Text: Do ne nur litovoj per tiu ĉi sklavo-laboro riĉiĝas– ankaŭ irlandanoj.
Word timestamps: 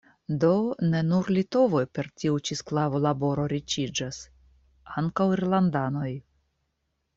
Do 0.43 0.51
ne 0.93 1.01
nur 1.09 1.27
litovoj 1.37 1.81
per 1.97 2.09
tiu 2.23 2.39
ĉi 2.49 2.57
sklavo-laboro 2.61 3.45
riĉiĝas– 3.53 4.21
ankaŭ 5.05 5.31
irlandanoj. 5.39 6.11